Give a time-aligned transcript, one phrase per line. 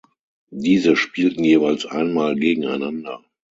[0.49, 3.23] Diese spielten jeweils einmal gegeneinander.